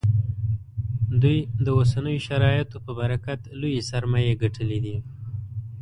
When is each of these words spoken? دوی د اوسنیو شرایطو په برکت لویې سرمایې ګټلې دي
دوی 1.21 1.37
د 1.65 1.67
اوسنیو 1.79 2.23
شرایطو 2.27 2.77
په 2.85 2.91
برکت 2.99 3.39
لویې 3.61 3.81
سرمایې 3.91 4.39
ګټلې 4.43 4.79
دي 4.85 4.97